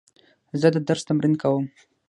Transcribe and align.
زه 0.61 0.67
د 0.73 0.77
درس 0.87 1.01
تمرین 1.07 1.33
کوم. 1.41 1.65